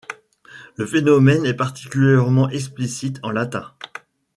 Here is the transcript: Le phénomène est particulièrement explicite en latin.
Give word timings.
Le 0.77 0.87
phénomène 0.87 1.45
est 1.45 1.53
particulièrement 1.53 2.49
explicite 2.49 3.19
en 3.21 3.29
latin. 3.29 3.71